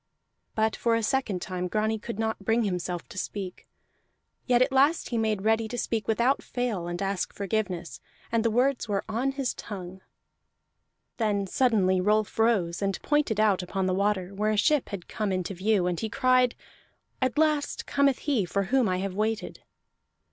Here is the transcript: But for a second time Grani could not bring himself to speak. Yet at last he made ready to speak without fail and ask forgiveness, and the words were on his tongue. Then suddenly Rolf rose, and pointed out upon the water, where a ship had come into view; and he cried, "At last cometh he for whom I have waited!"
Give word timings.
But 0.55 0.75
for 0.75 0.95
a 0.95 1.03
second 1.03 1.43
time 1.43 1.67
Grani 1.67 1.99
could 1.99 2.17
not 2.17 2.39
bring 2.43 2.63
himself 2.63 3.07
to 3.09 3.19
speak. 3.19 3.67
Yet 4.47 4.63
at 4.63 4.71
last 4.71 5.09
he 5.09 5.17
made 5.19 5.43
ready 5.43 5.67
to 5.67 5.77
speak 5.77 6.07
without 6.07 6.41
fail 6.41 6.87
and 6.87 6.99
ask 7.03 7.31
forgiveness, 7.31 8.01
and 8.31 8.43
the 8.43 8.49
words 8.49 8.89
were 8.89 9.03
on 9.07 9.33
his 9.33 9.53
tongue. 9.53 10.01
Then 11.17 11.45
suddenly 11.45 12.01
Rolf 12.01 12.39
rose, 12.39 12.81
and 12.81 12.99
pointed 13.03 13.39
out 13.39 13.61
upon 13.61 13.85
the 13.85 13.93
water, 13.93 14.33
where 14.33 14.49
a 14.49 14.57
ship 14.57 14.89
had 14.89 15.07
come 15.07 15.31
into 15.31 15.53
view; 15.53 15.85
and 15.85 15.99
he 15.99 16.09
cried, 16.09 16.55
"At 17.21 17.37
last 17.37 17.85
cometh 17.85 18.21
he 18.25 18.43
for 18.43 18.63
whom 18.73 18.89
I 18.89 18.97
have 18.97 19.13
waited!" 19.13 19.61